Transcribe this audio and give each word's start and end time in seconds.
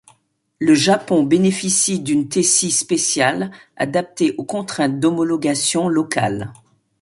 Le 0.57 0.73
Japon 0.73 1.21
bénéficie 1.21 1.99
d'une 1.99 2.27
Tesi 2.27 2.71
spéciale, 2.71 3.51
adaptée 3.77 4.33
aux 4.39 4.43
contraintes 4.43 4.99
d'homologation 4.99 5.89
locales. 5.89 6.51